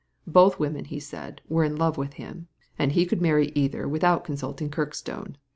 Both 0.25 0.57
women, 0.57 0.85
he 0.85 0.99
said, 0.99 1.43
were 1.47 1.63
in 1.63 1.75
love 1.75 1.95
with 1.95 2.13
him, 2.13 2.47
and 2.75 2.91
he 2.93 3.05
could 3.05 3.21
marry 3.21 3.51
either 3.53 3.87
without 3.87 4.23
consulting 4.23 4.71
Kirkstone. 4.71 5.37